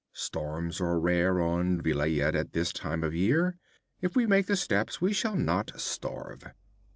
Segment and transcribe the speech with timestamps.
[0.13, 3.59] Storms are rare on Vilayet at this time of year.
[4.01, 6.43] If we make the steppes, we shall not starve.